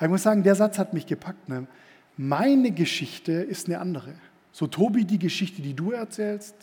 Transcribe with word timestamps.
Ich 0.00 0.08
muss 0.08 0.22
sagen, 0.22 0.42
der 0.42 0.54
Satz 0.54 0.78
hat 0.78 0.92
mich 0.92 1.06
gepackt. 1.06 1.48
Ne? 1.48 1.66
Meine 2.16 2.70
Geschichte 2.70 3.32
ist 3.32 3.66
eine 3.66 3.78
andere. 3.78 4.14
So, 4.52 4.66
Tobi, 4.66 5.04
die 5.04 5.18
Geschichte, 5.18 5.62
die 5.62 5.74
du 5.74 5.92
erzählst, 5.92 6.54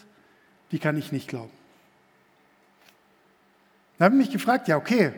die 0.72 0.80
kann 0.80 0.98
ich 0.98 1.12
nicht 1.12 1.28
glauben. 1.28 1.52
Da 3.98 4.06
habe 4.06 4.16
ich 4.16 4.26
mich 4.26 4.32
gefragt, 4.32 4.68
ja, 4.68 4.78
okay, 4.78 5.14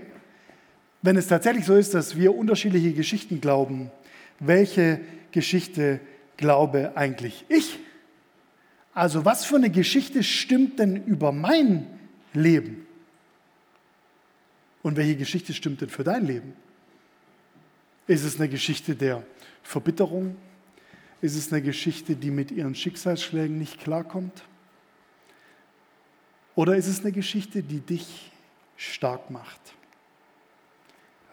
wenn 1.01 1.17
es 1.17 1.27
tatsächlich 1.27 1.65
so 1.65 1.75
ist, 1.75 1.93
dass 1.93 2.17
wir 2.17 2.35
unterschiedliche 2.35 2.93
Geschichten 2.93 3.39
glauben, 3.39 3.91
welche 4.39 4.99
Geschichte 5.31 5.99
glaube 6.37 6.93
eigentlich 6.95 7.45
ich? 7.47 7.79
Also 8.93 9.25
was 9.25 9.45
für 9.45 9.57
eine 9.57 9.69
Geschichte 9.69 10.23
stimmt 10.23 10.79
denn 10.79 11.03
über 11.05 11.31
mein 11.31 11.87
Leben? 12.33 12.85
Und 14.83 14.97
welche 14.97 15.15
Geschichte 15.15 15.53
stimmt 15.53 15.81
denn 15.81 15.89
für 15.89 16.03
dein 16.03 16.25
Leben? 16.25 16.53
Ist 18.07 18.23
es 18.23 18.37
eine 18.37 18.49
Geschichte 18.49 18.95
der 18.95 19.23
Verbitterung? 19.63 20.35
Ist 21.21 21.35
es 21.35 21.51
eine 21.51 21.61
Geschichte, 21.61 22.15
die 22.15 22.29
mit 22.29 22.51
ihren 22.51 22.75
Schicksalsschlägen 22.75 23.57
nicht 23.57 23.79
klarkommt? 23.79 24.43
Oder 26.53 26.75
ist 26.75 26.87
es 26.87 27.01
eine 27.01 27.11
Geschichte, 27.11 27.63
die 27.63 27.79
dich 27.79 28.31
stark 28.77 29.29
macht? 29.31 29.59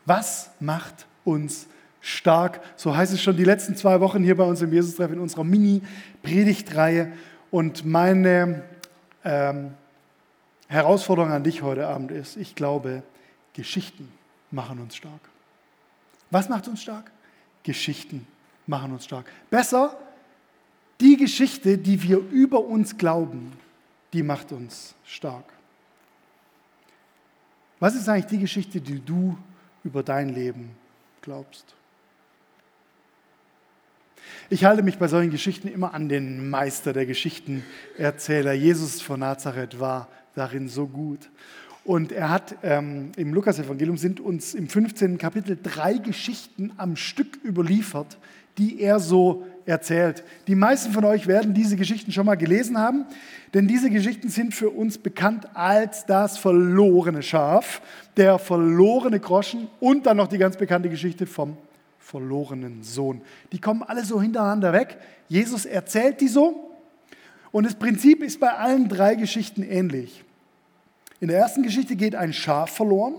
Was 0.05 0.51
macht 0.61 1.07
uns 1.25 1.67
stark? 2.01 2.61
So 2.77 2.97
heißt 2.97 3.13
es 3.13 3.23
schon 3.23 3.37
die 3.37 3.45
letzten 3.45 3.77
zwei 3.77 4.01
Wochen 4.01 4.25
hier 4.25 4.37
bei 4.37 4.45
uns 4.45 4.63
im 4.63 4.73
Jesus-Treff 4.73 5.13
in 5.13 5.21
unserer 5.21 5.45
Mini-Predigtreihe. 5.45 7.13
Und 7.51 7.85
meine 7.85 8.65
ähm, 9.25 9.75
Herausforderung 10.69 11.31
an 11.31 11.45
dich 11.45 11.63
heute 11.63 11.87
Abend 11.87 12.11
ist, 12.11 12.37
ich 12.37 12.55
glaube, 12.55 13.03
Geschichten 13.53 14.11
machen 14.51 14.81
uns 14.81 14.97
stark. 14.97 15.32
Was 16.33 16.49
macht 16.49 16.67
uns 16.67 16.83
stark? 16.83 17.13
Geschichten 17.63 18.27
machen 18.67 18.93
uns 18.93 19.05
stark. 19.05 19.31
Besser, 19.51 19.97
die 20.99 21.17
Geschichte, 21.19 21.77
die 21.77 22.03
wir 22.03 22.19
über 22.19 22.65
uns 22.65 22.97
glauben, 22.97 23.53
die 24.15 24.23
macht 24.23 24.51
uns 24.51 24.95
stark. 25.05 25.45
Was 27.79 27.95
ist 27.95 28.09
eigentlich 28.09 28.27
die 28.27 28.39
Geschichte, 28.39 28.81
die 28.81 28.99
du 28.99 29.37
über 29.85 30.03
dein 30.03 30.31
Leben 30.31 30.71
glaubst? 31.21 31.75
Ich 34.49 34.65
halte 34.65 34.83
mich 34.83 34.99
bei 34.99 35.09
solchen 35.09 35.31
Geschichten 35.31 35.69
immer 35.69 35.93
an 35.93 36.09
den 36.09 36.49
Meister 36.49 36.95
der 36.95 37.05
Geschichtenerzähler. 37.05 38.53
Jesus 38.53 39.03
von 39.03 39.21
Nazareth 39.21 39.79
war 39.81 40.09
darin 40.35 40.69
so 40.69 40.87
gut. 40.87 41.29
Und 41.85 42.13
er 42.13 42.31
hat 42.31 42.57
ähm, 42.63 43.11
im 43.17 43.35
Lukas-Evangelium 43.35 43.97
sind 43.97 44.21
uns 44.21 44.55
im 44.55 44.69
15. 44.69 45.19
Kapitel 45.19 45.59
drei 45.61 45.95
Geschichten 45.95 46.73
am 46.77 46.95
Stück 46.95 47.39
überliefert, 47.45 48.19
die 48.59 48.81
er 48.81 49.01
so 49.01 49.45
erzählt. 49.67 50.23
Die 50.47 50.55
meisten 50.55 50.93
von 50.93 51.05
euch 51.05 51.27
werden 51.27 51.55
diese 51.55 51.77
Geschichten 51.77 52.13
schon 52.13 52.27
mal 52.27 52.37
gelesen 52.37 52.79
haben, 52.79 53.07
denn 53.55 53.67
diese 53.67 53.91
Geschichten 53.91 54.29
sind 54.29 54.55
für 54.55 54.71
uns 54.71 54.99
bekannt 54.99 55.49
als 55.55 56.07
das 56.07 56.39
verlorene 56.39 57.23
Schaf, 57.23 57.83
der 58.17 58.39
verlorene 58.39 59.19
Groschen 59.19 59.69
und 59.81 60.07
dann 60.07 60.19
noch 60.19 60.29
die 60.29 60.39
ganz 60.39 60.57
bekannte 60.57 60.89
Geschichte 60.89 61.27
vom 61.27 61.57
verlorenen 61.99 62.83
Sohn. 62.83 63.23
Die 63.53 63.61
kommen 63.61 63.83
alle 63.83 64.05
so 64.05 64.21
hintereinander 64.21 64.73
weg. 64.73 64.99
Jesus 65.29 65.65
erzählt 65.65 66.21
die 66.21 66.29
so 66.29 66.71
und 67.51 67.65
das 67.65 67.75
Prinzip 67.75 68.23
ist 68.23 68.39
bei 68.39 68.53
allen 68.53 68.89
drei 68.89 69.15
Geschichten 69.15 69.63
ähnlich. 69.63 70.25
In 71.23 71.29
der 71.29 71.39
ersten 71.39 71.63
Geschichte 71.63 71.95
geht 71.95 72.17
ein 72.17 72.33
Schaf 72.33 72.75
verloren 72.75 73.15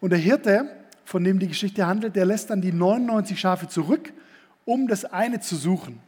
und 0.00 0.10
der 0.10 0.18
Hirte, 0.20 0.70
von 1.04 1.24
dem 1.24 1.40
die 1.40 1.48
Geschichte 1.48 1.84
handelt, 1.84 2.14
der 2.14 2.24
lässt 2.24 2.50
dann 2.50 2.60
die 2.60 2.72
99 2.72 3.40
Schafe 3.40 3.66
zurück, 3.66 4.12
um 4.64 4.86
das 4.86 5.04
eine 5.04 5.40
zu 5.40 5.56
suchen. 5.56 5.98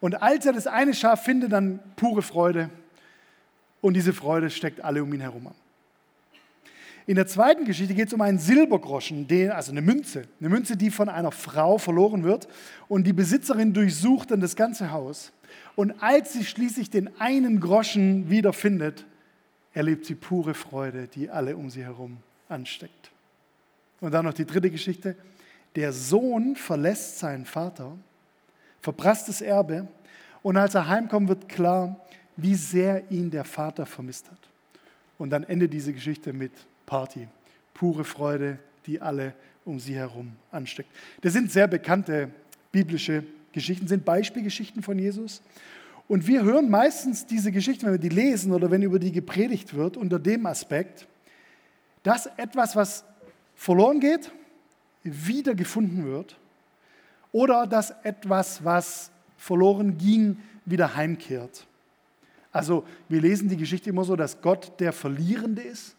Und 0.00 0.20
als 0.20 0.44
er 0.44 0.52
das 0.52 0.66
eine 0.66 0.94
Schaf 0.94 1.22
findet, 1.22 1.52
dann 1.52 1.78
pure 1.94 2.22
Freude 2.22 2.70
und 3.80 3.94
diese 3.94 4.12
Freude 4.12 4.50
steckt 4.50 4.80
alle 4.80 5.00
um 5.00 5.14
ihn 5.14 5.20
herum 5.20 5.46
an. 5.46 5.54
In 7.06 7.14
der 7.14 7.28
zweiten 7.28 7.64
Geschichte 7.64 7.94
geht 7.94 8.08
es 8.08 8.12
um 8.12 8.20
einen 8.20 8.40
Silbergroschen, 8.40 9.28
also 9.52 9.70
eine 9.70 9.80
Münze, 9.80 10.24
eine 10.40 10.48
Münze, 10.48 10.76
die 10.76 10.90
von 10.90 11.08
einer 11.08 11.30
Frau 11.30 11.78
verloren 11.78 12.24
wird 12.24 12.48
und 12.88 13.06
die 13.06 13.12
Besitzerin 13.12 13.72
durchsucht 13.72 14.32
dann 14.32 14.40
das 14.40 14.56
ganze 14.56 14.90
Haus. 14.90 15.30
Und 15.76 16.02
als 16.02 16.32
sie 16.32 16.44
schließlich 16.44 16.90
den 16.90 17.10
einen 17.20 17.60
Groschen 17.60 18.28
wiederfindet, 18.28 19.06
erlebt 19.76 20.06
sie 20.06 20.14
pure 20.14 20.54
Freude, 20.54 21.06
die 21.06 21.28
alle 21.28 21.54
um 21.54 21.68
sie 21.68 21.84
herum 21.84 22.16
ansteckt. 22.48 23.10
Und 24.00 24.10
dann 24.12 24.24
noch 24.24 24.32
die 24.32 24.46
dritte 24.46 24.70
Geschichte. 24.70 25.16
Der 25.74 25.92
Sohn 25.92 26.56
verlässt 26.56 27.18
seinen 27.18 27.44
Vater, 27.44 27.92
verprasst 28.80 29.28
das 29.28 29.42
Erbe 29.42 29.86
und 30.42 30.56
als 30.56 30.74
er 30.74 30.88
heimkommt, 30.88 31.28
wird 31.28 31.46
klar, 31.50 32.00
wie 32.38 32.54
sehr 32.54 33.10
ihn 33.10 33.30
der 33.30 33.44
Vater 33.44 33.84
vermisst 33.84 34.30
hat. 34.30 34.38
Und 35.18 35.28
dann 35.28 35.44
endet 35.44 35.74
diese 35.74 35.92
Geschichte 35.92 36.32
mit 36.32 36.52
Party, 36.86 37.28
pure 37.74 38.04
Freude, 38.04 38.58
die 38.86 38.98
alle 39.02 39.34
um 39.66 39.78
sie 39.78 39.94
herum 39.94 40.32
ansteckt. 40.50 40.88
Das 41.20 41.34
sind 41.34 41.52
sehr 41.52 41.68
bekannte 41.68 42.30
biblische 42.72 43.24
Geschichten, 43.52 43.88
sind 43.88 44.06
Beispielgeschichten 44.06 44.82
von 44.82 44.98
Jesus. 44.98 45.42
Und 46.08 46.26
wir 46.26 46.44
hören 46.44 46.70
meistens 46.70 47.26
diese 47.26 47.50
Geschichten, 47.50 47.86
wenn 47.86 47.92
wir 47.92 47.98
die 47.98 48.08
lesen 48.08 48.52
oder 48.52 48.70
wenn 48.70 48.82
über 48.82 48.98
die 48.98 49.12
gepredigt 49.12 49.74
wird, 49.74 49.96
unter 49.96 50.18
dem 50.18 50.46
Aspekt, 50.46 51.08
dass 52.02 52.26
etwas, 52.36 52.76
was 52.76 53.04
verloren 53.56 53.98
geht, 53.98 54.30
wieder 55.02 55.54
gefunden 55.54 56.04
wird 56.04 56.38
oder 57.32 57.66
dass 57.66 57.90
etwas, 58.02 58.64
was 58.64 59.10
verloren 59.36 59.98
ging, 59.98 60.38
wieder 60.64 60.94
heimkehrt. 60.94 61.66
Also 62.52 62.84
wir 63.08 63.20
lesen 63.20 63.48
die 63.48 63.56
Geschichte 63.56 63.90
immer 63.90 64.04
so, 64.04 64.16
dass 64.16 64.40
Gott 64.40 64.78
der 64.80 64.92
Verlierende 64.92 65.62
ist 65.62 65.96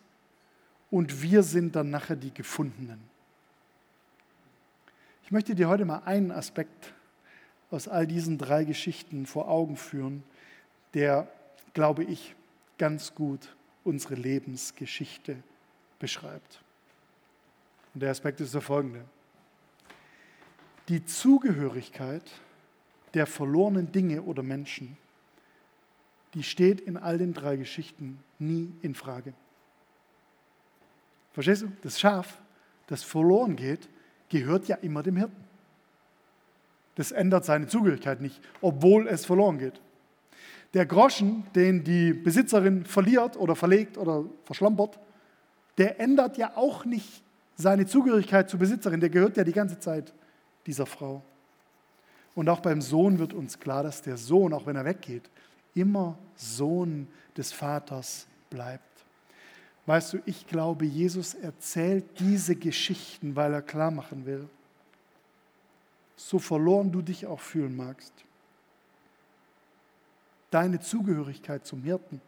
und 0.89 1.22
wir 1.22 1.44
sind 1.44 1.75
dann 1.75 1.89
nachher 1.89 2.16
die 2.16 2.34
Gefundenen. 2.34 3.00
Ich 5.24 5.31
möchte 5.31 5.53
dir 5.53 5.68
heute 5.68 5.84
mal 5.84 6.01
einen 6.06 6.31
Aspekt 6.31 6.94
aus 7.72 7.88
all 7.88 8.08
diesen 8.08 8.38
drei 8.38 8.64
Geschichten 8.64 9.26
vor 9.26 9.50
Augen 9.50 9.76
führen, 9.76 10.24
der, 10.94 11.28
glaube 11.74 12.04
ich, 12.04 12.36
ganz 12.78 13.14
gut 13.14 13.56
unsere 13.84 14.16
Lebensgeschichte 14.16 15.38
beschreibt. 16.00 16.62
Und 17.94 18.02
der 18.02 18.12
Aspekt 18.12 18.42
ist 18.42 18.54
der 18.54 18.62
folgende. 18.62 19.04
Die 20.88 21.04
Zugehörigkeit 21.06 22.24
der 23.14 23.26
verlorenen 23.26 23.92
Dinge 23.92 24.22
oder 24.22 24.44
Menschen, 24.44 24.98
die 26.34 26.44
steht 26.44 26.82
in 26.82 26.98
all 26.98 27.18
den 27.18 27.34
drei 27.34 27.56
Geschichten 27.56 28.20
nie 28.40 28.72
in 28.82 28.94
Frage. 28.94 29.34
Verstehst 31.34 31.64
du? 31.64 31.72
Das 31.82 32.00
Schaf, 32.00 32.40
das 32.88 33.04
verloren 33.04 33.56
geht, 33.56 33.90
gehört 34.30 34.68
ja 34.68 34.76
immer 34.78 35.04
dem 35.04 35.18
Hirten. 35.18 35.47
Das 36.97 37.12
ändert 37.12 37.46
seine 37.46 37.68
Zugehörigkeit 37.68 38.22
nicht, 38.22 38.41
obwohl 38.59 39.08
es 39.08 39.24
verloren 39.24 39.59
geht. 39.59 39.80
Der 40.74 40.88
Groschen, 40.88 41.44
den 41.56 41.84
die 41.84 42.12
Besitzerin 42.12 42.85
verliert 42.85 43.38
oder 43.38 43.56
verlegt 43.56 43.97
oder 43.97 44.25
verschlampert, 44.46 45.00
der 45.78 46.00
ändert 46.00 46.38
ja 46.38 46.57
auch 46.57 46.86
nicht 46.86 47.24
seine 47.56 47.86
Zugehörigkeit 47.86 48.50
zur 48.50 48.59
Besitzerin, 48.59 49.00
der 49.00 49.09
gehört 49.09 49.38
ja 49.38 49.44
die 49.44 49.53
ganze 49.53 49.80
Zeit 49.80 50.12
dieser 50.66 50.88
Frau. 50.88 51.22
Und 52.34 52.50
auch 52.50 52.62
beim 52.62 52.81
Sohn 52.81 53.19
wird 53.19 53.34
uns 53.34 53.59
klar, 53.59 53.84
dass 53.84 54.02
der 54.02 54.18
Sohn, 54.18 54.52
auch 54.52 54.66
wenn 54.66 54.75
er 54.75 54.86
weggeht, 54.86 55.30
immer 55.75 56.18
Sohn 56.36 57.07
des 57.36 57.52
Vaters 57.52 58.28
bleibt. 58.50 58.84
Weißt 59.86 60.13
du, 60.13 60.18
ich 60.25 60.47
glaube, 60.47 60.86
Jesus 60.86 61.36
erzählt 61.36 62.06
diese 62.19 62.56
Geschichten, 62.56 63.36
weil 63.36 63.53
er 63.53 63.62
klar 63.62 63.91
machen 63.91 64.25
will, 64.25 64.50
so 66.18 66.40
verloren 66.40 66.92
du 66.92 67.02
dich 67.02 67.25
auch 67.25 67.40
fühlen 67.40 67.78
magst. 67.78 68.12
Deine 70.50 70.80
Zugehörigkeit 70.80 71.66
zum 71.66 71.84
Hirten, 71.84 72.19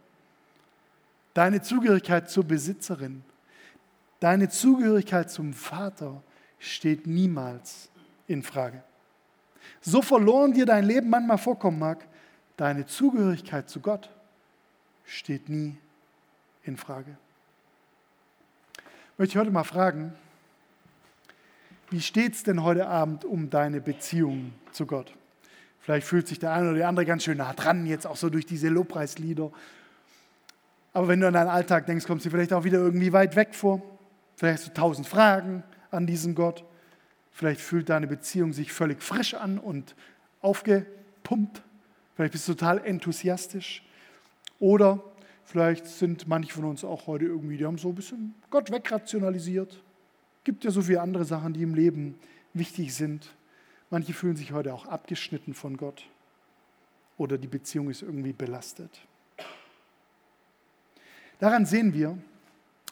deine 1.34 1.62
Zugehörigkeit 1.62 2.30
zur 2.30 2.44
Besitzerin, 2.44 3.24
deine 4.20 4.50
Zugehörigkeit 4.50 5.32
zum 5.32 5.54
Vater 5.54 6.22
steht 6.60 7.08
niemals 7.08 7.90
in 8.28 8.44
Frage. 8.44 8.84
So 9.82 10.02
verloren 10.02 10.54
dir 10.54 10.66
dein 10.66 10.86
Leben 10.86 11.10
manchmal 11.10 11.38
vorkommen 11.38 11.80
mag, 11.80 12.06
deine 12.58 12.86
Zugehörigkeit 12.86 13.70
zu 13.70 13.80
Gott 13.80 14.10
steht 15.06 15.50
nie 15.50 15.76
in 16.64 16.78
Frage. 16.78 17.18
Ich 18.78 19.20
möchte 19.20 19.32
ich 19.34 19.38
heute 19.38 19.52
mal 19.52 19.64
fragen, 19.64 20.14
wie 21.92 22.02
steht 22.02 22.36
es 22.36 22.44
denn 22.44 22.64
heute 22.64 22.88
Abend 22.88 23.26
um 23.26 23.50
deine 23.50 23.82
Beziehung 23.82 24.54
zu 24.72 24.86
Gott? 24.86 25.14
Vielleicht 25.80 26.06
fühlt 26.06 26.28
sich 26.28 26.40
der 26.40 26.54
eine 26.54 26.70
oder 26.70 26.78
die 26.78 26.84
andere 26.84 27.06
ganz 27.06 27.24
schön 27.24 27.38
nah 27.38 27.54
dran, 27.54 27.86
jetzt 27.86 28.06
auch 28.06 28.16
so 28.16 28.30
durch 28.30 28.46
diese 28.46 28.70
Lobpreislieder. 28.70 29.52
Aber 30.94 31.08
wenn 31.08 31.20
du 31.20 31.28
an 31.28 31.34
deinen 31.34 31.50
Alltag 31.50 31.86
denkst, 31.86 32.06
kommst 32.06 32.26
du 32.26 32.30
vielleicht 32.30 32.54
auch 32.54 32.64
wieder 32.64 32.80
irgendwie 32.80 33.14
weit 33.14 33.36
weg 33.36 33.56
vor. 33.56 33.82
Vielleicht 34.36 34.60
hast 34.60 34.68
du 34.68 34.74
tausend 34.74 35.08
Fragen 35.08 35.64
an 35.92 36.06
diesen 36.06 36.36
Gott. 36.36 36.64
Vielleicht 37.32 37.62
fühlt 37.62 37.90
deine 37.90 38.08
Beziehung 38.08 38.54
sich 38.54 38.72
völlig 38.72 39.02
frisch 39.02 39.34
an 39.34 39.58
und 39.58 39.96
aufgepumpt. 40.42 41.62
Vielleicht 42.16 42.34
bist 42.34 42.48
du 42.48 42.54
total 42.54 42.86
enthusiastisch. 42.86 43.84
Oder 44.60 45.02
vielleicht 45.46 45.88
sind 45.88 46.28
manche 46.28 46.54
von 46.54 46.66
uns 46.66 46.84
auch 46.84 47.08
heute 47.08 47.26
irgendwie, 47.26 47.58
die 47.58 47.66
haben 47.66 47.78
so 47.78 47.90
ein 47.90 47.96
bisschen 47.96 48.36
Gott 48.50 48.72
wegrationalisiert. 48.72 49.82
Gibt 50.50 50.64
ja 50.64 50.72
so 50.72 50.82
viele 50.82 51.00
andere 51.00 51.26
Sachen, 51.26 51.54
die 51.54 51.62
im 51.62 51.76
Leben 51.76 52.18
wichtig 52.56 52.96
sind. 52.96 53.36
Manche 53.92 54.14
fühlen 54.14 54.36
sich 54.36 54.52
heute 54.52 54.74
auch 54.74 54.88
abgeschnitten 54.88 55.54
von 55.54 55.78
Gott. 55.78 56.08
Oder 57.20 57.38
die 57.38 57.46
Beziehung 57.48 57.88
ist 57.92 58.02
irgendwie 58.02 58.34
belastet. 58.34 58.90
Daran 61.38 61.68
sehen 61.68 61.94
wir, 61.94 62.18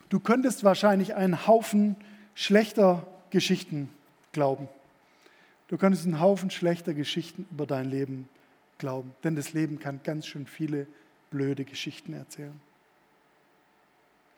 du 0.09 0.19
könntest 0.19 0.63
wahrscheinlich 0.63 1.15
einen 1.15 1.48
Haufen 1.48 1.95
schlechter 2.36 3.07
Geschichten 3.31 3.89
glauben. 4.33 4.69
Du 5.68 5.80
könntest 5.80 6.06
einen 6.06 6.19
Haufen 6.19 6.51
schlechter 6.51 6.94
Geschichten 6.94 7.48
über 7.50 7.65
dein 7.65 7.89
Leben 7.89 8.30
glauben. 8.77 9.15
Denn 9.24 9.36
das 9.36 9.54
Leben 9.54 9.80
kann 9.80 10.01
ganz 10.04 10.27
schön 10.27 10.45
viele 10.45 10.86
blöde 11.31 11.65
Geschichten 11.65 12.13
erzählen. 12.13 12.62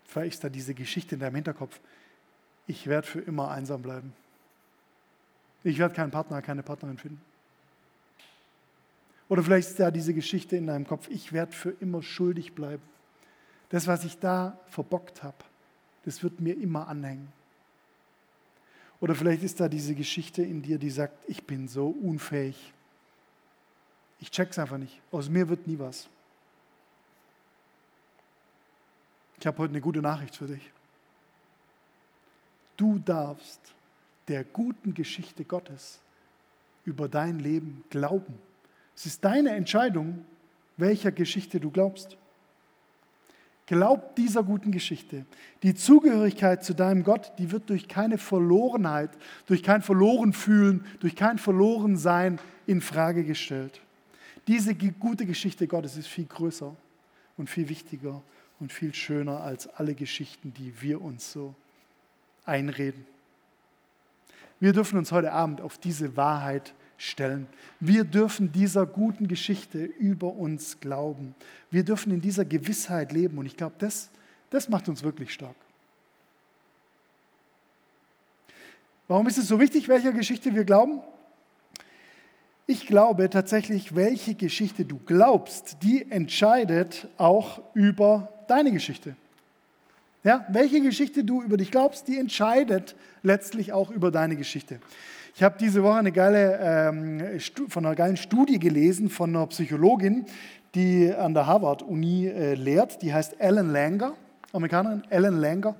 Vielleicht 0.05 0.35
ist 0.35 0.43
da 0.45 0.47
diese 0.47 0.73
Geschichte 0.73 1.15
in 1.15 1.19
deinem 1.19 1.35
Hinterkopf. 1.35 1.81
Ich 2.69 2.85
werde 2.85 3.07
für 3.07 3.19
immer 3.19 3.49
einsam 3.49 3.81
bleiben. 3.81 4.13
Ich 5.63 5.79
werde 5.79 5.95
keinen 5.95 6.11
Partner, 6.11 6.39
keine 6.43 6.61
Partnerin 6.61 6.99
finden. 6.99 7.19
Oder 9.27 9.41
vielleicht 9.41 9.69
ist 9.69 9.79
da 9.79 9.89
diese 9.89 10.13
Geschichte 10.13 10.55
in 10.55 10.67
deinem 10.67 10.85
Kopf. 10.85 11.07
Ich 11.09 11.33
werde 11.33 11.51
für 11.51 11.71
immer 11.71 12.03
schuldig 12.03 12.53
bleiben. 12.53 12.83
Das, 13.69 13.87
was 13.87 14.05
ich 14.05 14.19
da 14.19 14.55
verbockt 14.69 15.23
habe, 15.23 15.37
das 16.05 16.21
wird 16.21 16.41
mir 16.41 16.55
immer 16.61 16.87
anhängen. 16.87 17.33
Oder 18.99 19.15
vielleicht 19.15 19.41
ist 19.41 19.59
da 19.59 19.67
diese 19.67 19.95
Geschichte 19.95 20.43
in 20.43 20.61
dir, 20.61 20.77
die 20.77 20.91
sagt, 20.91 21.17
ich 21.27 21.47
bin 21.47 21.67
so 21.67 21.87
unfähig. 21.87 22.71
Ich 24.19 24.29
check's 24.29 24.59
einfach 24.59 24.77
nicht. 24.77 25.01
Aus 25.11 25.27
mir 25.27 25.49
wird 25.49 25.65
nie 25.65 25.79
was. 25.79 26.07
Ich 29.39 29.47
habe 29.47 29.57
heute 29.57 29.71
eine 29.71 29.81
gute 29.81 30.03
Nachricht 30.03 30.35
für 30.35 30.45
dich. 30.45 30.71
Du 32.79 32.97
darfst 32.97 33.59
der 34.29 34.45
guten 34.45 34.93
Geschichte 34.93 35.43
Gottes 35.43 35.99
über 36.85 37.09
dein 37.09 37.39
Leben 37.39 37.83
glauben. 37.89 38.35
Es 38.95 39.05
ist 39.05 39.25
deine 39.25 39.49
Entscheidung, 39.49 40.23
welcher 40.77 41.11
Geschichte 41.11 41.59
du 41.59 41.71
glaubst. 41.71 42.15
Glaub 43.65 44.15
dieser 44.15 44.43
guten 44.43 44.71
Geschichte. 44.71 45.25
Die 45.61 45.75
Zugehörigkeit 45.75 46.63
zu 46.63 46.73
deinem 46.73 47.03
Gott, 47.03 47.33
die 47.37 47.51
wird 47.51 47.69
durch 47.69 47.89
keine 47.89 48.17
Verlorenheit, 48.17 49.09
durch 49.45 49.61
kein 49.61 49.81
Verlorenfühlen, 49.81 50.85
durch 51.01 51.17
kein 51.17 51.37
Verlorensein 51.37 52.39
in 52.65 52.79
Frage 52.79 53.25
gestellt. 53.25 53.81
Diese 54.47 54.73
gute 54.73 55.25
Geschichte 55.25 55.67
Gottes 55.67 55.97
ist 55.97 56.07
viel 56.07 56.27
größer 56.27 56.73
und 57.35 57.49
viel 57.49 57.67
wichtiger 57.67 58.21
und 58.61 58.71
viel 58.71 58.95
schöner 58.95 59.41
als 59.41 59.67
alle 59.67 59.95
Geschichten, 59.95 60.53
die 60.53 60.81
wir 60.81 61.01
uns 61.01 61.33
so 61.33 61.55
einreden. 62.45 63.05
Wir 64.59 64.73
dürfen 64.73 64.97
uns 64.97 65.11
heute 65.11 65.31
Abend 65.31 65.61
auf 65.61 65.77
diese 65.77 66.17
Wahrheit 66.17 66.73
stellen. 66.97 67.47
Wir 67.79 68.03
dürfen 68.03 68.51
dieser 68.51 68.85
guten 68.85 69.27
Geschichte 69.27 69.83
über 69.83 70.33
uns 70.33 70.79
glauben. 70.79 71.33
Wir 71.71 71.83
dürfen 71.83 72.11
in 72.11 72.21
dieser 72.21 72.45
Gewissheit 72.45 73.11
leben. 73.11 73.37
Und 73.37 73.45
ich 73.45 73.55
glaube, 73.55 73.75
das, 73.79 74.09
das 74.49 74.67
macht 74.67 74.89
uns 74.89 75.01
wirklich 75.01 75.33
stark. 75.33 75.55
Warum 79.07 79.27
ist 79.27 79.37
es 79.37 79.47
so 79.47 79.59
wichtig, 79.59 79.87
welcher 79.87 80.11
Geschichte 80.11 80.53
wir 80.53 80.65
glauben? 80.65 81.01
Ich 82.67 82.85
glaube 82.85 83.29
tatsächlich, 83.31 83.95
welche 83.95 84.35
Geschichte 84.35 84.85
du 84.85 84.99
glaubst, 84.99 85.77
die 85.81 86.11
entscheidet 86.11 87.07
auch 87.17 87.61
über 87.73 88.31
deine 88.47 88.71
Geschichte. 88.71 89.15
Ja, 90.23 90.45
welche 90.49 90.81
Geschichte 90.81 91.23
du 91.23 91.41
über 91.41 91.55
dich 91.55 91.71
glaubst, 91.71 92.07
die 92.07 92.17
entscheidet 92.17 92.95
letztlich 93.23 93.71
auch 93.71 93.89
über 93.89 94.11
deine 94.11 94.35
Geschichte. 94.35 94.79
Ich 95.35 95.43
habe 95.43 95.55
diese 95.57 95.81
Woche 95.83 95.99
eine 95.99 96.11
geile, 96.11 96.59
ähm, 96.61 97.39
von 97.69 97.85
einer 97.85 97.95
geilen 97.95 98.17
Studie 98.17 98.59
gelesen 98.59 99.09
von 99.09 99.29
einer 99.29 99.47
Psychologin, 99.47 100.25
die 100.75 101.13
an 101.13 101.33
der 101.33 101.47
Harvard-Uni 101.47 102.27
äh, 102.27 102.55
lehrt. 102.55 103.01
Die 103.01 103.13
heißt 103.13 103.39
Ellen 103.39 103.71
Langer, 103.71 104.13
Amerikanerin, 104.51 105.03
Ellen 105.09 105.39
Langer. 105.39 105.75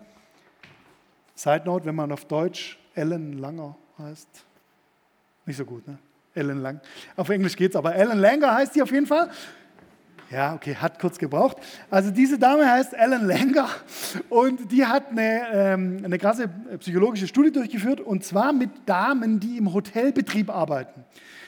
Side 1.35 1.63
Note, 1.65 1.85
wenn 1.85 1.95
man 1.95 2.11
auf 2.11 2.23
Deutsch 2.25 2.79
Ellen 2.95 3.39
Langer 3.39 3.75
heißt. 3.97 4.29
Nicht 5.45 5.57
so 5.57 5.65
gut, 5.65 5.85
ne? 5.85 5.97
Ellen 6.33 6.61
Lang. 6.61 6.79
Auf 7.17 7.29
Englisch 7.29 7.55
geht's, 7.55 7.75
aber 7.75 7.95
Ellen 7.95 8.19
Langer 8.19 8.53
heißt 8.53 8.75
die 8.75 8.81
auf 8.81 8.91
jeden 8.91 9.07
Fall. 9.07 9.29
Ja, 10.31 10.53
okay, 10.53 10.75
hat 10.75 10.99
kurz 10.99 11.17
gebraucht. 11.17 11.57
Also 11.89 12.11
diese 12.11 12.37
Dame 12.37 12.69
heißt 12.69 12.93
Ellen 12.93 13.25
Langer 13.25 13.67
und 14.29 14.71
die 14.71 14.85
hat 14.85 15.09
eine, 15.09 15.41
ähm, 15.51 16.01
eine 16.05 16.19
krasse 16.19 16.47
psychologische 16.77 17.27
Studie 17.27 17.51
durchgeführt 17.51 17.99
und 17.99 18.23
zwar 18.23 18.53
mit 18.53 18.69
Damen, 18.85 19.39
die 19.39 19.57
im 19.57 19.73
Hotelbetrieb 19.73 20.51
arbeiten. 20.51 21.03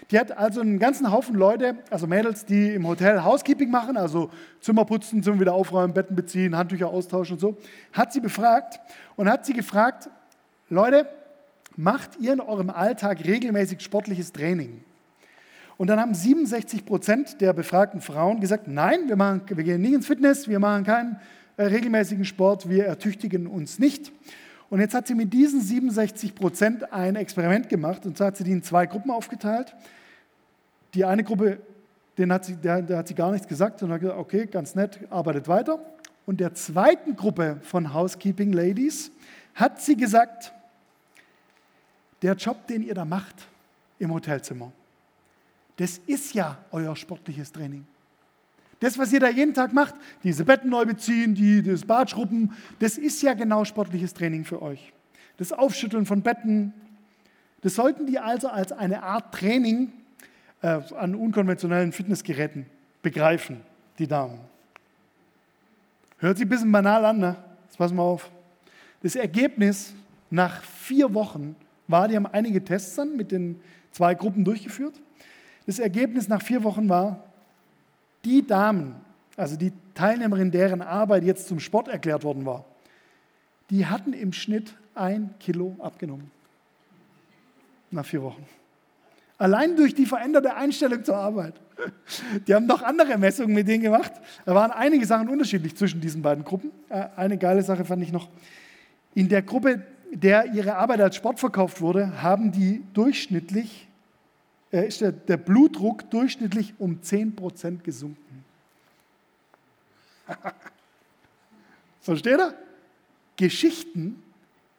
Die 0.09 0.17
hat 0.17 0.35
also 0.35 0.61
einen 0.61 0.79
ganzen 0.79 1.11
Haufen 1.11 1.35
Leute, 1.35 1.75
also 1.91 2.07
Mädels, 2.07 2.43
die 2.43 2.73
im 2.73 2.87
Hotel 2.87 3.23
Housekeeping 3.23 3.69
machen, 3.69 3.97
also 3.97 4.31
Zimmer 4.61 4.83
putzen, 4.83 5.21
Zimmer 5.21 5.39
wieder 5.39 5.53
aufräumen, 5.53 5.93
Betten 5.93 6.15
beziehen, 6.15 6.57
Handtücher 6.57 6.89
austauschen 6.89 7.35
und 7.35 7.39
so, 7.39 7.57
hat 7.93 8.11
sie 8.11 8.19
befragt 8.19 8.79
und 9.15 9.29
hat 9.29 9.45
sie 9.45 9.53
gefragt, 9.53 10.09
Leute, 10.69 11.07
macht 11.75 12.19
ihr 12.19 12.33
in 12.33 12.41
eurem 12.41 12.71
Alltag 12.71 13.23
regelmäßig 13.23 13.79
sportliches 13.81 14.33
Training? 14.33 14.83
Und 15.81 15.87
dann 15.87 15.99
haben 15.99 16.13
67 16.13 16.85
Prozent 16.85 17.41
der 17.41 17.53
befragten 17.53 18.01
Frauen 18.01 18.39
gesagt, 18.39 18.67
nein, 18.67 19.07
wir, 19.07 19.15
machen, 19.15 19.41
wir 19.47 19.63
gehen 19.63 19.81
nicht 19.81 19.93
ins 19.93 20.05
Fitness, 20.05 20.47
wir 20.47 20.59
machen 20.59 20.83
keinen 20.83 21.19
äh, 21.57 21.63
regelmäßigen 21.63 22.23
Sport, 22.23 22.69
wir 22.69 22.85
ertüchtigen 22.85 23.47
uns 23.47 23.79
nicht. 23.79 24.11
Und 24.69 24.79
jetzt 24.79 24.93
hat 24.93 25.07
sie 25.07 25.15
mit 25.15 25.33
diesen 25.33 25.59
67 25.59 26.35
Prozent 26.35 26.93
ein 26.93 27.15
Experiment 27.15 27.67
gemacht 27.67 28.05
und 28.05 28.15
zwar 28.15 28.27
hat 28.27 28.37
sie 28.37 28.43
die 28.43 28.51
in 28.51 28.61
zwei 28.61 28.85
Gruppen 28.85 29.09
aufgeteilt. 29.09 29.75
Die 30.93 31.03
eine 31.03 31.23
Gruppe, 31.23 31.57
den 32.15 32.31
hat 32.31 32.45
sie, 32.45 32.57
der, 32.57 32.83
der 32.83 32.99
hat 32.99 33.07
sie 33.07 33.15
gar 33.15 33.31
nichts 33.31 33.47
gesagt 33.47 33.81
und 33.81 33.91
hat 33.91 34.01
gesagt, 34.01 34.19
okay, 34.19 34.45
ganz 34.45 34.75
nett, 34.75 34.99
arbeitet 35.09 35.47
weiter. 35.47 35.79
Und 36.27 36.41
der 36.41 36.53
zweiten 36.53 37.15
Gruppe 37.15 37.57
von 37.63 37.91
Housekeeping 37.91 38.53
Ladies 38.53 39.09
hat 39.55 39.81
sie 39.81 39.97
gesagt, 39.97 40.53
der 42.21 42.35
Job, 42.35 42.67
den 42.67 42.83
ihr 42.83 42.93
da 42.93 43.03
macht 43.03 43.47
im 43.97 44.13
Hotelzimmer, 44.13 44.71
das 45.81 45.97
ist 46.05 46.35
ja 46.35 46.59
euer 46.71 46.95
sportliches 46.95 47.51
Training. 47.51 47.87
Das, 48.79 48.99
was 48.99 49.11
ihr 49.11 49.19
da 49.19 49.29
jeden 49.29 49.55
Tag 49.55 49.73
macht, 49.73 49.95
diese 50.23 50.45
Betten 50.45 50.69
neu 50.69 50.85
beziehen, 50.85 51.33
die, 51.33 51.63
das 51.63 51.85
Bad 51.85 52.11
schrubben, 52.11 52.55
das 52.77 52.99
ist 52.99 53.23
ja 53.23 53.33
genau 53.33 53.65
sportliches 53.65 54.13
Training 54.13 54.45
für 54.45 54.61
euch. 54.61 54.93
Das 55.37 55.51
Aufschütteln 55.51 56.05
von 56.05 56.21
Betten, 56.21 56.71
das 57.61 57.73
sollten 57.73 58.05
die 58.05 58.19
also 58.19 58.47
als 58.47 58.71
eine 58.71 59.01
Art 59.01 59.33
Training 59.33 59.91
äh, 60.61 60.67
an 60.95 61.15
unkonventionellen 61.15 61.93
Fitnessgeräten 61.93 62.67
begreifen, 63.01 63.61
die 63.97 64.05
Damen. 64.05 64.39
Hört 66.19 66.37
sich 66.37 66.45
ein 66.45 66.49
bisschen 66.49 66.71
banal 66.71 67.03
an, 67.05 67.17
ne? 67.17 67.37
Jetzt 67.65 67.77
pass 67.79 67.91
mal 67.91 68.03
auf. 68.03 68.29
Das 69.01 69.15
Ergebnis 69.15 69.95
nach 70.29 70.61
vier 70.61 71.11
Wochen 71.15 71.55
war, 71.87 72.07
die 72.07 72.15
haben 72.15 72.27
einige 72.27 72.63
Tests 72.63 72.97
dann 72.97 73.17
mit 73.17 73.31
den 73.31 73.59
zwei 73.91 74.13
Gruppen 74.13 74.45
durchgeführt. 74.45 74.93
Das 75.71 75.79
Ergebnis 75.79 76.27
nach 76.27 76.41
vier 76.41 76.65
Wochen 76.65 76.89
war, 76.89 77.23
die 78.25 78.45
Damen, 78.45 78.93
also 79.37 79.55
die 79.55 79.71
Teilnehmerin, 79.93 80.51
deren 80.51 80.81
Arbeit 80.81 81.23
jetzt 81.23 81.47
zum 81.47 81.61
Sport 81.61 81.87
erklärt 81.87 82.25
worden 82.25 82.45
war, 82.45 82.65
die 83.69 83.85
hatten 83.85 84.11
im 84.11 84.33
Schnitt 84.33 84.75
ein 84.95 85.33
Kilo 85.39 85.77
abgenommen. 85.79 86.29
Nach 87.89 88.05
vier 88.05 88.21
Wochen. 88.21 88.45
Allein 89.37 89.77
durch 89.77 89.95
die 89.95 90.05
veränderte 90.05 90.55
Einstellung 90.55 91.05
zur 91.05 91.15
Arbeit. 91.15 91.53
Die 92.47 92.53
haben 92.53 92.65
noch 92.65 92.81
andere 92.81 93.17
Messungen 93.17 93.55
mit 93.55 93.65
denen 93.69 93.83
gemacht. 93.83 94.11
Da 94.43 94.53
waren 94.53 94.71
einige 94.71 95.05
Sachen 95.05 95.29
unterschiedlich 95.29 95.77
zwischen 95.77 96.01
diesen 96.01 96.21
beiden 96.21 96.43
Gruppen. 96.43 96.71
Äh, 96.89 97.05
eine 97.15 97.37
geile 97.37 97.63
Sache 97.63 97.85
fand 97.85 98.03
ich 98.03 98.11
noch. 98.11 98.27
In 99.15 99.29
der 99.29 99.41
Gruppe, 99.41 99.83
der 100.11 100.47
ihre 100.47 100.75
Arbeit 100.75 100.99
als 100.99 101.15
Sport 101.15 101.39
verkauft 101.39 101.79
wurde, 101.79 102.21
haben 102.21 102.51
die 102.51 102.83
durchschnittlich 102.93 103.87
ist 104.71 105.01
der, 105.01 105.37
Blutdruck 105.37 106.09
durchschnittlich 106.09 106.73
um 106.79 107.01
10% 107.01 107.81
gesunken. 107.81 108.45
Versteht 112.01 112.39
ihr? 112.39 112.55
Geschichten, 113.35 114.21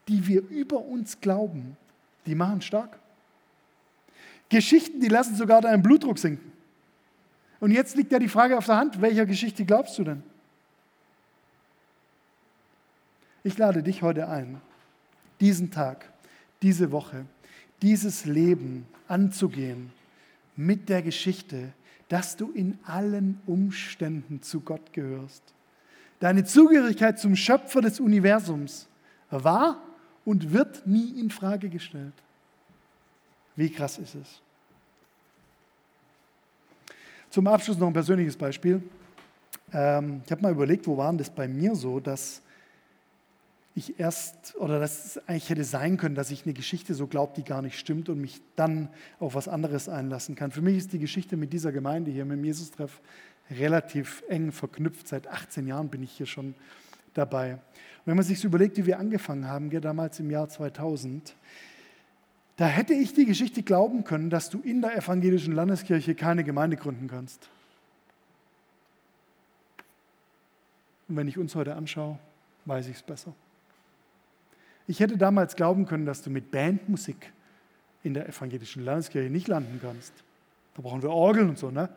die 0.09 0.27
wir 0.27 0.49
über 0.49 0.79
uns 0.79 1.21
glauben, 1.21 1.77
die 2.27 2.35
machen 2.35 2.63
stark. 2.63 2.99
Geschichten, 4.49 5.01
die 5.01 5.09
lassen 5.09 5.35
sogar 5.35 5.61
deinen 5.61 5.83
Blutdruck 5.83 6.19
sinken. 6.19 6.53
Und 7.61 7.71
jetzt 7.71 7.97
liegt 7.97 8.13
ja 8.13 8.19
die 8.19 8.29
Frage 8.29 8.57
auf 8.59 8.67
der 8.67 8.77
Hand, 8.77 9.01
welcher 9.01 9.27
Geschichte 9.27 9.65
glaubst 9.65 9.99
du 9.99 10.05
denn? 10.05 10.23
Ich 13.45 13.59
lade 13.59 13.83
dich 13.83 14.03
heute 14.03 14.29
ein, 14.29 14.61
diesen 15.41 15.71
Tag, 15.71 16.11
diese 16.61 16.93
Woche, 16.93 17.27
dieses 17.83 18.25
Leben 18.25 18.87
anzugehen 19.09 19.91
mit 20.57 20.89
der 20.89 21.03
Geschichte, 21.03 21.73
dass 22.09 22.37
du 22.37 22.51
in 22.53 22.79
allen 22.85 23.41
Umständen 23.47 24.43
zu 24.43 24.61
Gott 24.61 24.93
gehörst. 24.93 25.43
Deine 26.21 26.45
Zugehörigkeit 26.45 27.19
zum 27.19 27.35
Schöpfer 27.35 27.81
des 27.81 27.99
Universums 27.99 28.87
war 29.31 29.83
und 30.25 30.53
wird 30.53 30.87
nie 30.87 31.19
in 31.19 31.31
Frage 31.31 31.69
gestellt. 31.69 32.13
Wie 33.57 33.71
krass 33.71 33.99
ist 33.99 34.15
es? 34.15 34.41
Zum 37.31 37.47
Abschluss 37.47 37.79
noch 37.79 37.87
ein 37.87 37.93
persönliches 37.93 38.37
Beispiel. 38.37 38.83
Ähm, 39.73 40.23
ich 40.25 40.31
habe 40.31 40.43
mal 40.43 40.53
überlegt, 40.53 40.87
wo 40.87 40.97
war 40.97 41.13
das 41.15 41.31
bei 41.31 41.49
mir 41.49 41.75
so, 41.75 41.99
dass 41.99 42.43
ich 43.75 43.99
erst, 43.99 44.55
oder 44.57 44.79
dass 44.79 45.05
es 45.05 45.29
eigentlich 45.29 45.49
hätte 45.49 45.65
sein 45.65 45.97
können, 45.97 46.15
dass 46.15 46.31
ich 46.31 46.45
eine 46.45 46.53
Geschichte 46.53 46.95
so 46.95 47.07
glaube, 47.07 47.33
die 47.37 47.43
gar 47.43 47.63
nicht 47.63 47.79
stimmt 47.79 48.09
und 48.09 48.21
mich 48.21 48.41
dann 48.55 48.89
auf 49.19 49.35
was 49.35 49.49
anderes 49.49 49.89
einlassen 49.89 50.35
kann. 50.35 50.51
Für 50.51 50.61
mich 50.61 50.77
ist 50.77 50.93
die 50.93 50.99
Geschichte 50.99 51.37
mit 51.37 51.53
dieser 51.53 51.73
Gemeinde 51.73 52.11
hier, 52.11 52.25
mit 52.25 52.39
dem 52.39 52.45
Jesus-Treff, 52.45 53.01
relativ 53.51 54.23
eng 54.29 54.53
verknüpft. 54.53 55.09
Seit 55.09 55.27
18 55.27 55.67
Jahren 55.67 55.89
bin 55.89 56.03
ich 56.03 56.13
hier 56.13 56.27
schon 56.27 56.55
dabei. 57.15 57.55
Und 57.55 57.61
wenn 58.07 58.17
man 58.17 58.25
sich 58.25 58.45
überlegt, 58.45 58.77
wie 58.77 58.87
wir 58.87 58.99
angefangen 58.99 59.49
haben, 59.49 59.71
wir 59.71 59.81
damals 59.81 60.21
im 60.21 60.31
Jahr 60.31 60.49
2000, 60.49 61.35
da 62.57 62.67
hätte 62.67 62.93
ich 62.93 63.15
die 63.15 63.25
Geschichte 63.25 63.63
glauben 63.63 64.05
können, 64.05 64.29
dass 64.29 64.51
du 64.51 64.61
in 64.61 64.83
der 64.83 64.97
evangelischen 64.97 65.55
Landeskirche 65.55 66.15
keine 66.15 66.45
Gemeinde 66.45 66.77
gründen 66.77 67.09
kannst. 67.09 67.49
Und 71.09 71.17
wenn 71.17 71.29
ich 71.29 71.39
uns 71.39 71.55
heute 71.55 71.75
anschaue, 71.75 72.19
weiß 72.67 72.89
ich 72.89 72.97
es 72.97 73.03
besser. 73.03 73.35
Ich 74.87 75.01
hätte 75.01 75.17
damals 75.17 75.57
glauben 75.57 75.87
können, 75.87 76.07
dass 76.07 76.23
du 76.23 76.31
mit 76.31 76.51
Bandmusik 76.51 77.33
in 78.03 78.15
der 78.15 78.29
evangelischen 78.29 78.85
Landeskirche 78.85 79.31
nicht 79.31 79.49
landen 79.49 79.79
kannst. 79.81 80.13
Da 80.75 80.83
brauchen 80.83 81.03
wir 81.03 81.11
Orgeln 81.11 81.51
und 81.51 81.59
so, 81.59 81.71
ne? 81.71 81.89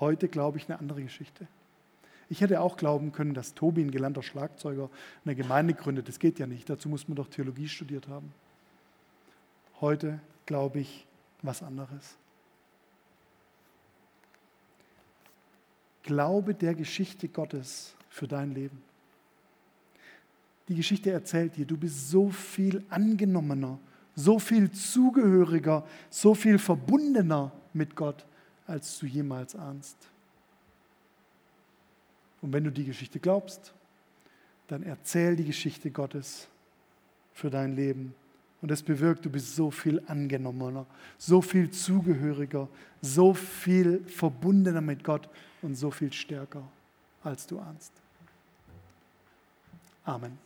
Heute 0.00 0.28
glaube 0.28 0.58
ich 0.58 0.68
eine 0.68 0.78
andere 0.78 1.02
Geschichte. 1.02 1.46
Ich 2.30 2.40
hätte 2.40 2.60
auch 2.60 2.76
glauben 2.76 3.10
können, 3.12 3.34
dass 3.34 3.54
Tobi, 3.54 3.82
ein 3.82 3.90
gelernter 3.90 4.22
Schlagzeuger, 4.22 4.90
eine 5.24 5.34
Gemeinde 5.34 5.74
gründet. 5.74 6.08
Das 6.08 6.18
geht 6.18 6.38
ja 6.38 6.46
nicht. 6.46 6.68
Dazu 6.68 6.88
muss 6.88 7.08
man 7.08 7.16
doch 7.16 7.28
Theologie 7.28 7.68
studiert 7.68 8.06
haben. 8.06 8.32
Heute 9.80 10.20
glaube 10.46 10.80
ich 10.80 11.06
was 11.42 11.62
anderes. 11.62 12.16
Glaube 16.02 16.54
der 16.54 16.74
Geschichte 16.74 17.28
Gottes 17.28 17.94
für 18.08 18.28
dein 18.28 18.52
Leben. 18.52 18.82
Die 20.68 20.74
Geschichte 20.74 21.10
erzählt 21.10 21.56
dir, 21.56 21.64
du 21.64 21.76
bist 21.76 22.10
so 22.10 22.30
viel 22.30 22.84
angenommener, 22.90 23.78
so 24.14 24.38
viel 24.38 24.70
zugehöriger, 24.70 25.86
so 26.10 26.34
viel 26.34 26.58
verbundener 26.58 27.52
mit 27.72 27.96
Gott, 27.96 28.26
als 28.66 28.98
du 28.98 29.06
jemals 29.06 29.56
ahnst. 29.56 29.96
Und 32.42 32.52
wenn 32.52 32.64
du 32.64 32.70
die 32.70 32.84
Geschichte 32.84 33.18
glaubst, 33.18 33.72
dann 34.68 34.82
erzähl 34.82 35.34
die 35.36 35.44
Geschichte 35.44 35.90
Gottes 35.90 36.48
für 37.32 37.50
dein 37.50 37.74
Leben. 37.74 38.14
Und 38.60 38.70
das 38.70 38.82
bewirkt, 38.82 39.24
du 39.24 39.30
bist 39.30 39.56
so 39.56 39.70
viel 39.70 40.02
angenommener, 40.06 40.84
so 41.16 41.40
viel 41.40 41.70
zugehöriger, 41.70 42.68
so 43.00 43.32
viel 43.32 44.04
verbundener 44.04 44.80
mit 44.80 45.04
Gott 45.04 45.28
und 45.62 45.76
so 45.76 45.90
viel 45.90 46.12
stärker, 46.12 46.62
als 47.22 47.46
du 47.46 47.58
ahnst. 47.58 47.92
Amen. 50.04 50.38